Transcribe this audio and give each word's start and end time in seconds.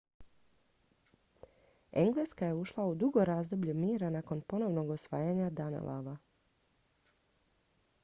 engleska 1.91 2.45
je 2.49 2.53
ušla 2.61 2.85
u 2.85 2.95
dugo 2.95 3.25
razdoblje 3.25 3.73
mira 3.83 4.09
nakon 4.09 4.41
ponovnog 4.41 4.89
osvajanja 4.97 5.49
danelawa 5.49 6.17